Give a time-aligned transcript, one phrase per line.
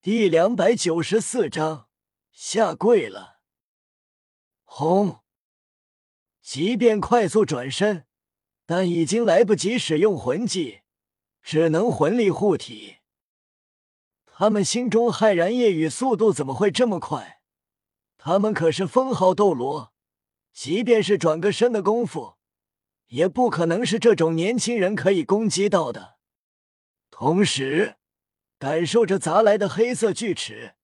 [0.00, 1.88] 第两百九十四章
[2.30, 3.40] 下跪了。
[4.62, 5.24] 轰！
[6.40, 8.06] 即便快速转身，
[8.64, 10.82] 但已经来不及使用魂技，
[11.42, 12.98] 只能魂力护体。
[14.24, 17.40] 他们心中骇然，夜雨速度怎么会这么快？
[18.16, 19.92] 他们可是封号斗罗，
[20.52, 22.36] 即便是转个身的功夫，
[23.08, 26.18] 也不可能是这种年轻人可以攻击到的。
[27.10, 27.97] 同时。
[28.58, 30.74] 感受着砸来的黑色巨齿，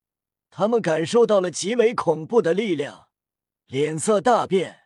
[0.49, 3.09] 他们感受到了极为恐怖的力量，
[3.67, 4.83] 脸色大变。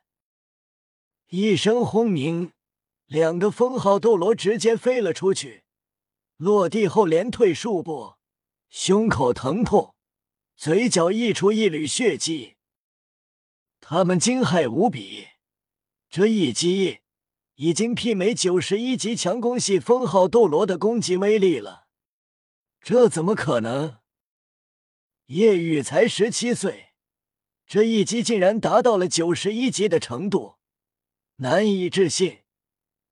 [1.29, 2.53] 一声轰鸣，
[3.05, 5.65] 两个封号斗罗直接飞了出去，
[6.39, 8.15] 落地后连退数步，
[8.71, 9.95] 胸口疼痛，
[10.57, 12.55] 嘴角溢出一缕血迹。
[13.81, 15.27] 他们惊骇无比，
[16.09, 17.01] 这一击
[17.57, 21.88] 已经媲美九十一级强攻系封号斗罗的攻击威力了。
[22.89, 23.99] 这怎么可能？
[25.27, 26.95] 叶雨才十七岁，
[27.67, 30.55] 这一击竟然达到了九十一级的程度，
[31.37, 32.39] 难以置信。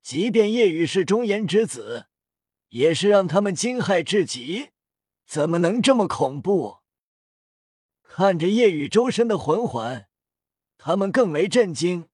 [0.00, 2.06] 即便叶雨是中颜之子，
[2.70, 4.70] 也是让他们惊骇至极。
[5.26, 6.78] 怎么能这么恐怖？
[8.02, 10.08] 看着叶雨周身的魂环，
[10.78, 12.08] 他们更为震惊。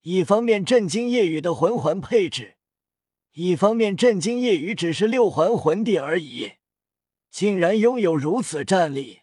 [0.00, 2.56] 一方面震惊叶雨的魂环配置，
[3.32, 6.52] 一方面震惊叶雨只是六环魂帝而已。
[7.34, 9.22] 竟然拥有如此战力，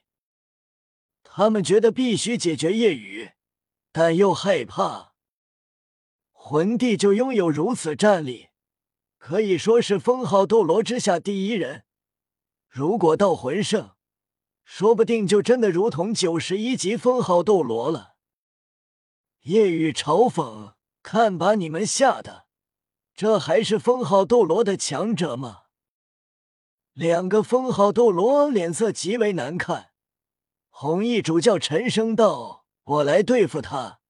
[1.23, 3.31] 他们觉得必须解决夜雨，
[3.94, 5.14] 但又害怕。
[6.34, 8.50] 魂帝就拥有如此战力，
[9.17, 11.86] 可以说是封号斗罗之下第一人。
[12.67, 13.92] 如果到魂圣，
[14.66, 18.16] 说不定就真的如同九十一级封号斗罗了。
[19.44, 22.48] 夜雨嘲讽：“看把你们吓的，
[23.16, 25.59] 这还是封号斗罗的强者吗？”
[26.94, 29.92] 两个封号斗罗脸色极为难看。
[30.70, 34.02] 红衣主教沉声道：“我来对付他，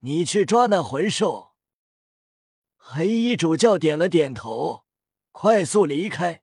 [0.00, 1.52] 你去抓那魂兽。”
[2.76, 4.84] 黑衣主教点了点头，
[5.30, 6.42] 快速离开。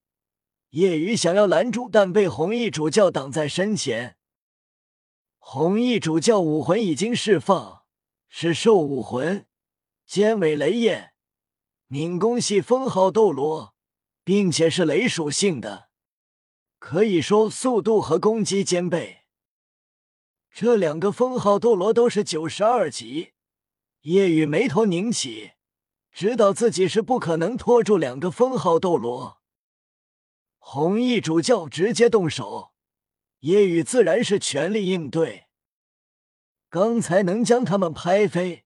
[0.69, 4.17] 夜雨想要拦住，但被红衣主教挡在身前。
[5.37, 7.83] 红衣主教武魂已经释放，
[8.29, 9.45] 是兽武魂，
[10.05, 11.13] 尖尾雷焰，
[11.87, 13.72] 敏攻系封号斗罗。
[14.23, 15.89] 并且是雷属性的，
[16.79, 19.23] 可以说速度和攻击兼备。
[20.49, 23.33] 这两个封号斗罗都是九十二级，
[24.01, 25.53] 叶雨眉头拧起，
[26.11, 29.41] 知道自己是不可能拖住两个封号斗罗。
[30.57, 32.73] 红衣主教直接动手，
[33.39, 35.47] 夜雨自然是全力应对。
[36.69, 38.63] 刚才能将他们拍飞，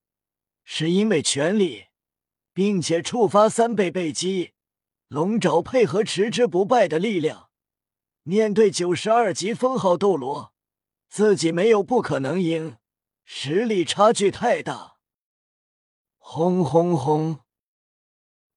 [0.63, 1.85] 是因为全力，
[2.53, 4.53] 并且触发三倍倍击。
[5.09, 7.49] 龙爪配合持之不败的力量，
[8.23, 10.53] 面对九十二级封号斗罗，
[11.07, 12.75] 自己没有不可能赢，
[13.23, 14.97] 实力差距太大。
[16.17, 17.39] 轰轰轰！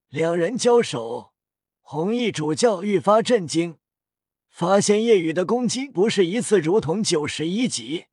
[0.09, 1.35] 两人交手，
[1.83, 3.79] 红衣主教愈发震惊，
[4.49, 8.07] 发现夜雨的攻击不是一次如同九十一级，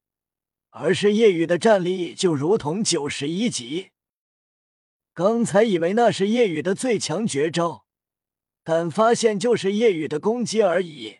[0.69, 3.89] 而是夜雨的战力就如同九十一级。
[5.15, 7.86] 刚才以为那是夜雨的最强绝招。
[8.69, 11.19] 但发现就是夜雨的攻击而已。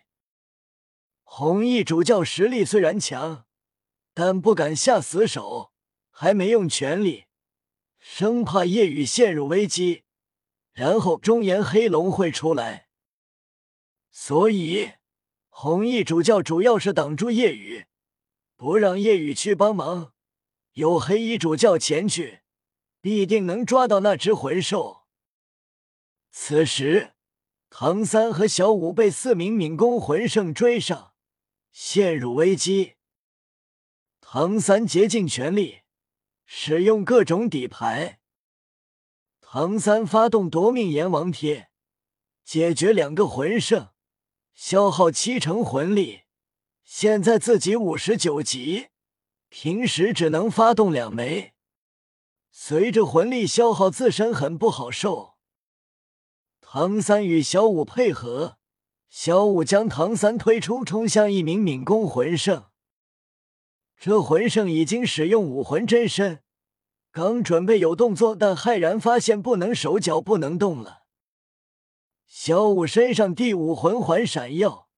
[1.22, 3.46] 红衣主教实力虽然强，
[4.12, 5.72] 但不敢下死手，
[6.10, 7.24] 还没用全力，
[7.98, 10.02] 生怕夜雨陷入危机，
[10.74, 12.90] 然后中炎黑龙会出来。
[14.10, 14.90] 所以，
[15.48, 17.86] 红衣主教主要是挡住夜雨，
[18.58, 20.12] 不让夜雨去帮忙。
[20.72, 22.40] 有黑衣主教前去，
[23.00, 25.06] 必定能抓到那只魂兽。
[26.30, 27.14] 此时。
[27.70, 31.12] 唐三和小五被四名敏攻魂圣追上，
[31.70, 32.94] 陷入危机。
[34.20, 35.82] 唐三竭尽全力，
[36.44, 38.20] 使用各种底牌。
[39.40, 41.70] 唐三发动夺命阎王贴，
[42.44, 43.90] 解决两个魂圣，
[44.54, 46.22] 消耗七成魂力。
[46.84, 48.88] 现在自己五十九级，
[49.48, 51.54] 平时只能发动两枚，
[52.50, 55.37] 随着魂力消耗，自身很不好受。
[56.70, 58.58] 唐三与小五配合，
[59.08, 62.66] 小五将唐三推出，冲向一名敏攻魂圣。
[63.98, 66.42] 这魂圣已经使用武魂真身，
[67.10, 71.04] 刚准备有动作，但骇然发现不能手脚不能动了。
[72.26, 74.90] 小五身上第五魂环闪耀，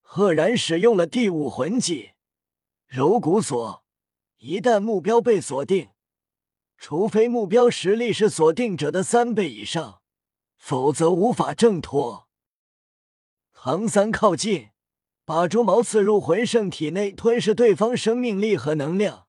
[0.00, 2.14] 赫然使用了第五魂技
[2.88, 3.84] 柔骨锁。
[4.38, 5.90] 一旦目标被锁定，
[6.76, 10.00] 除非目标实力是锁定者的三倍以上。
[10.66, 12.26] 否则无法挣脱。
[13.52, 14.70] 唐三靠近，
[15.26, 19.26] 把猪毛刺入魂圣体内，吞噬对方生命力和能量。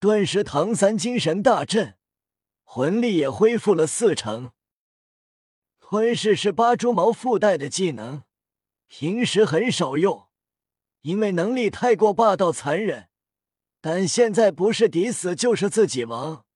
[0.00, 1.98] 顿时，唐三精神大振，
[2.62, 4.52] 魂力也恢复了四成。
[5.78, 8.22] 吞噬是八蛛毛附带的技能，
[8.88, 10.28] 平时很少用，
[11.02, 13.10] 因为能力太过霸道残忍。
[13.82, 16.46] 但现在不是抵死就是自己亡，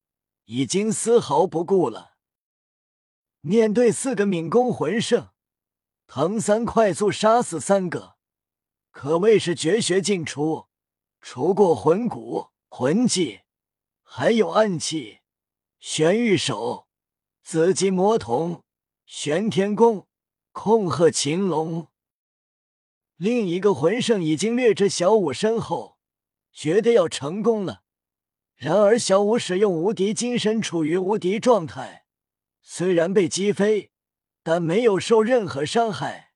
[0.47, 2.15] 已经丝毫不顾了。
[3.41, 5.29] 面对四个敏攻魂圣，
[6.07, 8.17] 唐三快速杀死三个，
[8.91, 10.67] 可谓是绝学尽出。
[11.21, 13.41] 除过魂骨、魂技，
[14.03, 15.19] 还有暗器、
[15.79, 16.87] 玄玉手、
[17.43, 18.63] 紫金魔瞳、
[19.05, 20.07] 玄天功、
[20.53, 21.89] 控鹤擒龙。
[23.17, 25.99] 另一个魂圣已经掠至小五身后，
[26.53, 27.83] 觉得要成功了。
[28.57, 32.07] 然而小五使用无敌金身，处于无敌状态。
[32.71, 33.93] 虽然被击飞，
[34.43, 36.35] 但没有受任何伤害。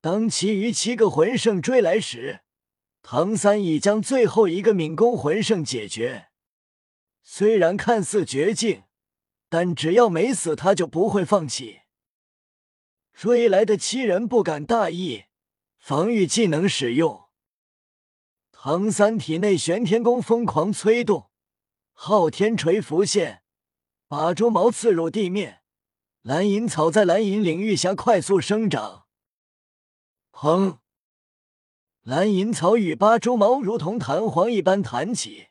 [0.00, 2.40] 当其余七个魂圣追来时，
[3.00, 6.30] 唐三已将最后一个敏攻魂圣解决。
[7.22, 8.82] 虽然看似绝境，
[9.48, 11.82] 但只要没死，他就不会放弃。
[13.12, 15.26] 追来的七人不敢大意，
[15.78, 17.28] 防御技能使用。
[18.50, 21.30] 唐三体内玄天功疯狂催动，
[21.92, 23.43] 昊天锤浮现。
[24.06, 25.62] 把蛛毛刺入地面，
[26.22, 29.06] 蓝银草在蓝银领域下快速生长。
[30.32, 30.78] 砰！
[32.02, 35.48] 蓝银草与八蛛毛如同弹簧一般弹起，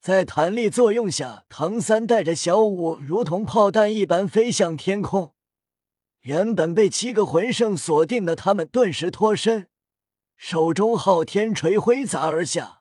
[0.00, 5.34] 在弹力作用下，唐三带着小五如同炮弹一般飞向天空。
[6.20, 9.68] 原本被七个魂圣锁定的他们顿时脱身，
[10.36, 12.80] 手中昊天锤挥砸而下。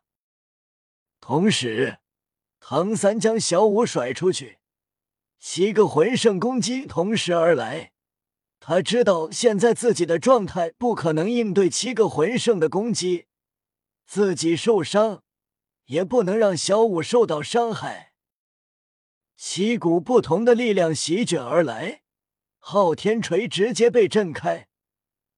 [1.20, 2.00] 同时，
[2.62, 4.60] 唐三将小五甩出去。
[5.45, 7.92] 七个魂圣攻击同时而来，
[8.62, 13.25] 他知道现在自己的状态不可能应对七个魂圣的攻击，
[14.07, 15.22] 自己受伤
[15.88, 18.13] 也不能让小五受到伤害。
[19.36, 22.04] 七股不同的力量席卷而来，
[22.57, 24.69] 昊天锤直接被震开，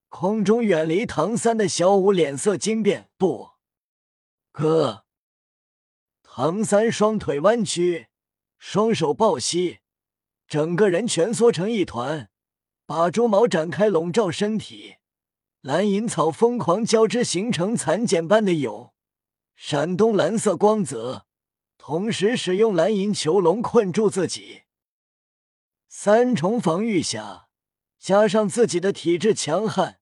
[0.09, 3.53] 空中远离唐三的小五脸色惊变，不，
[4.51, 5.05] 哥！
[6.21, 8.09] 唐三双腿弯曲，
[8.59, 9.79] 双手抱膝。
[10.47, 12.29] 整个人蜷缩成一团，
[12.85, 14.97] 把蛛毛展开笼罩身体，
[15.61, 18.93] 蓝银草疯狂交织，形成蚕茧般的蛹，
[19.55, 21.25] 闪动蓝色光泽，
[21.77, 24.61] 同时使用蓝银囚笼困住自己。
[25.87, 27.47] 三重防御下，
[27.97, 29.99] 加上自己的体质强悍，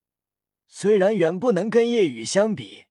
[0.68, 2.86] 虽然远不能跟夜雨相比，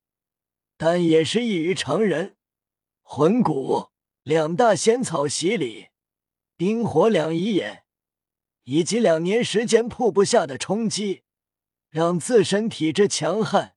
[0.78, 2.36] 但也是异于常人。
[3.02, 3.88] 魂骨
[4.22, 5.88] 两大仙草洗礼。
[6.62, 7.86] 冰火两仪眼，
[8.62, 11.24] 以及两年时间瀑布下的冲击，
[11.88, 13.74] 让自身体质强悍，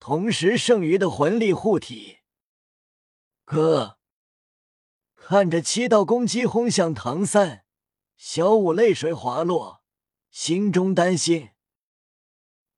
[0.00, 2.18] 同时剩余的魂力护体。
[3.44, 4.00] 哥，
[5.14, 7.64] 看着七道攻击轰向唐三，
[8.16, 9.84] 小五泪水滑落，
[10.32, 11.50] 心中担心。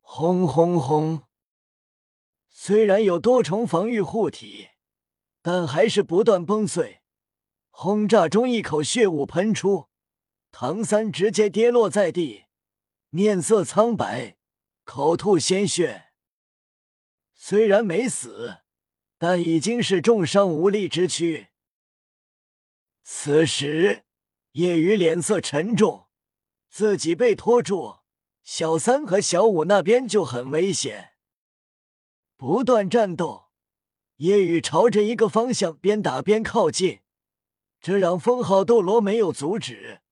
[0.02, 1.22] 轰轰轰！
[2.50, 4.68] 虽然有多重防御护体，
[5.40, 6.99] 但还是不断崩碎。
[7.82, 9.88] 轰炸中，一口血雾喷出，
[10.52, 12.44] 唐三直接跌落在地，
[13.08, 14.36] 面色苍白，
[14.84, 16.10] 口吐鲜血。
[17.32, 18.58] 虽然没死，
[19.16, 21.46] 但已经是重伤无力之躯。
[23.02, 24.04] 此时，
[24.52, 26.08] 叶雨脸色沉重，
[26.68, 28.00] 自己被拖住，
[28.44, 31.12] 小三和小五那边就很危险。
[32.36, 33.46] 不断战斗，
[34.16, 37.00] 叶雨朝着一个方向边打边靠近。
[37.80, 40.02] 这让封号斗罗没有阻止，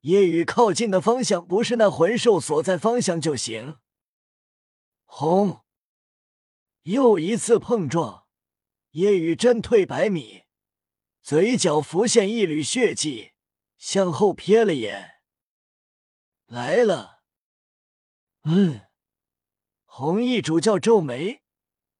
[0.00, 3.78] 夜雨靠近的方向不是那魂兽所在方向就行。
[5.04, 5.64] 轰！
[6.82, 8.26] 又一次碰撞，
[8.90, 10.42] 夜雨震退百米，
[11.22, 13.32] 嘴角浮现一缕血迹，
[13.78, 15.22] 向后瞥了眼，
[16.46, 17.22] 来了。
[18.42, 18.82] 嗯，
[19.84, 21.42] 红衣主教皱眉，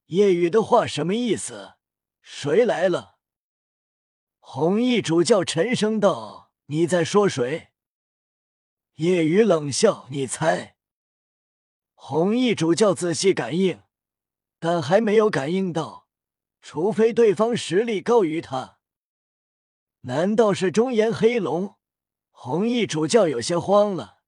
[0.06, 1.76] 夜雨的话什么意思？
[2.20, 3.13] 谁来了？
[4.46, 7.70] 红衣主教沉声道：“你在说谁？”
[8.96, 10.76] 夜雨冷笑：“你猜。”
[11.96, 13.82] 红衣主教仔细感应，
[14.60, 16.06] 但还没有感应到，
[16.60, 18.78] 除非对方实力高于他。
[20.02, 21.76] 难道是中炎黑龙？
[22.30, 24.18] 红衣主教有些慌了。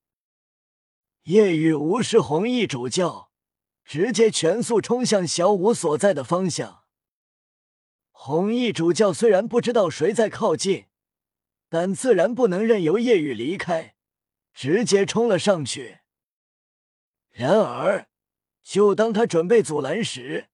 [1.25, 3.31] 夜雨无视红衣主教，
[3.85, 6.86] 直接全速冲向小五所在的方向。
[8.19, 10.87] 红衣主教虽然不知道谁在靠近，
[11.69, 13.95] 但自然不能任由夜雨离开，
[14.53, 15.99] 直接冲了上去。
[17.31, 18.09] 然而，
[18.63, 20.49] 就当他准备阻拦时，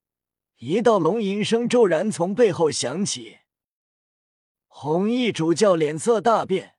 [0.59, 3.38] 一道龙吟声骤然从背后响起。
[4.66, 6.75] 红衣主教脸色大变，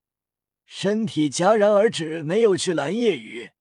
[0.65, 3.51] 身体戛然而止，没有去拦夜雨，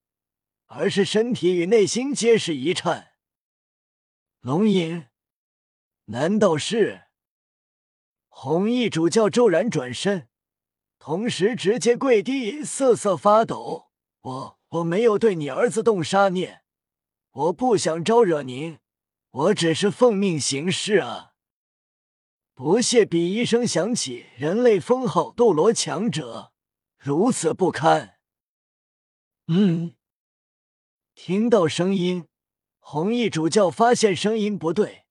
[0.65, 3.13] 而是身体与内心皆是一颤。
[4.41, 5.05] 龙吟，
[6.05, 7.02] 难道是？
[8.35, 10.27] 红衣主教骤然转身，
[10.97, 13.91] 同时直接跪地，瑟瑟发抖。
[14.21, 16.63] 我我没有对你儿子动杀念，
[17.31, 18.79] 我不想招惹您，
[19.29, 21.35] 我只是奉命行事啊！
[22.53, 26.51] 不屑鄙夷声响起，人类封号斗罗强者，
[26.97, 28.15] 如此不堪。
[29.47, 29.93] 嗯，
[31.15, 32.27] 听到声音，
[32.79, 35.05] 红衣主教发现声音不对，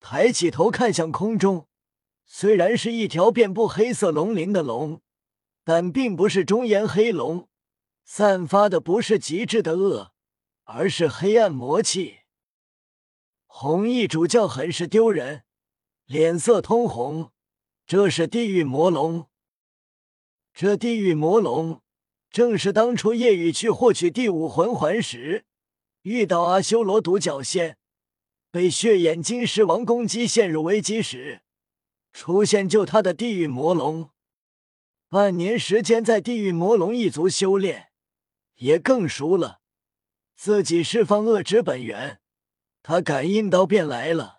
[0.00, 1.68] 抬起头看向空中。
[2.28, 5.00] 虽然是一条遍布黑色龙鳞的龙，
[5.64, 7.48] 但并不是中炎黑龙，
[8.04, 10.12] 散发的不是极致的恶，
[10.64, 12.18] 而是黑暗魔气。
[13.46, 15.44] 红衣主教很是丢人，
[16.04, 17.30] 脸色通红。
[17.86, 19.28] 这是地狱魔龙。
[20.52, 21.80] 这地狱魔龙
[22.28, 25.44] 正是当初夜雨去获取第五魂环时，
[26.02, 27.78] 遇到阿修罗独角仙，
[28.50, 31.42] 被血眼金狮王攻击陷入危机时。
[32.16, 34.08] 出现救他的地狱魔龙，
[35.10, 37.90] 半年时间在地狱魔龙一族修炼，
[38.54, 39.60] 也更熟了。
[40.34, 42.22] 自己释放恶之本源，
[42.82, 44.35] 他感应到便来了。